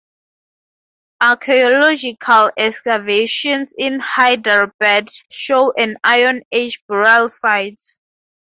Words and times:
Archaeological 1.21 2.49
excavations 2.57 3.71
in 3.77 3.99
Hyderabad 3.99 5.09
show 5.29 5.73
an 5.77 5.95
Iron 6.03 6.41
Age 6.51 6.81
burial 6.87 7.29
site. 7.29 7.79